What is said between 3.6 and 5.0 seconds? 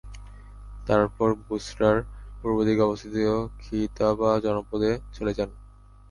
খিতাবা জনপদে